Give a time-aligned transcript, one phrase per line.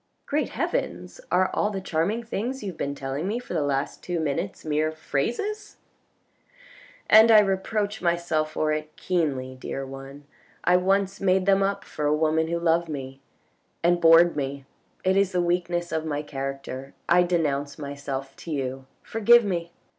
[0.25, 1.21] "Great heavens!
[1.31, 4.65] are all the charming things you have been telling me for the last two minutes
[4.65, 5.77] mere phrases?""
[7.07, 10.23] And I reproach myself for it keenly, dear one.
[10.63, 13.21] I once made them up for a woman who loved me,
[13.83, 14.65] and bored me—
[15.03, 16.95] it is the weakness of my character.
[17.07, 19.71] I denounce myself to you, forgive me."